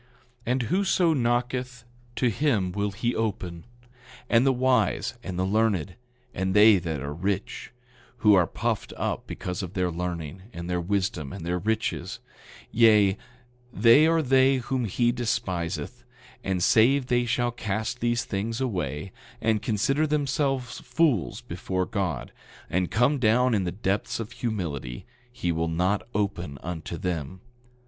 [0.01, 0.07] 9:42
[0.47, 1.83] And whoso knocketh,
[2.15, 3.65] to him will he open;
[4.31, 5.95] and the wise, and the learned,
[6.33, 7.71] and they that are rich,
[8.17, 13.15] who are puffed up because of their learning, and their wisdom, and their riches—yea,
[13.71, 16.03] they are they whom he despiseth;
[16.43, 22.31] and save they shall cast these things away, and consider themselves fools before God,
[22.71, 27.41] and come down in the depths of humility, he will not open unto them.